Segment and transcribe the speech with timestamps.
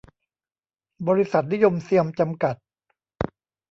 [1.07, 2.55] บริษัท นิยมเซียม จำกัด